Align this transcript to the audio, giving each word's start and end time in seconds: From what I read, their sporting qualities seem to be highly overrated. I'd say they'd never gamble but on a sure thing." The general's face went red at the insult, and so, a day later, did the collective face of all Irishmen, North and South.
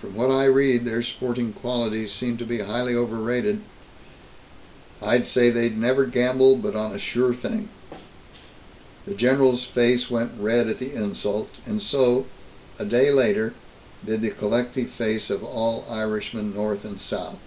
From 0.00 0.16
what 0.16 0.32
I 0.32 0.46
read, 0.46 0.84
their 0.84 1.00
sporting 1.00 1.52
qualities 1.52 2.10
seem 2.12 2.36
to 2.38 2.44
be 2.44 2.58
highly 2.58 2.92
overrated. 2.92 3.60
I'd 5.00 5.28
say 5.28 5.48
they'd 5.48 5.78
never 5.78 6.06
gamble 6.06 6.56
but 6.56 6.74
on 6.74 6.92
a 6.92 6.98
sure 6.98 7.32
thing." 7.32 7.68
The 9.06 9.14
general's 9.14 9.62
face 9.62 10.10
went 10.10 10.32
red 10.36 10.66
at 10.68 10.78
the 10.80 10.92
insult, 10.92 11.50
and 11.64 11.80
so, 11.80 12.26
a 12.80 12.84
day 12.84 13.12
later, 13.12 13.54
did 14.04 14.22
the 14.22 14.30
collective 14.30 14.90
face 14.90 15.30
of 15.30 15.44
all 15.44 15.86
Irishmen, 15.88 16.52
North 16.52 16.84
and 16.84 17.00
South. 17.00 17.38